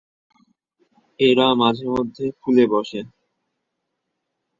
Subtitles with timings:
[1.19, 3.01] এরা মাঝেমধ্যে ফুলে বসে।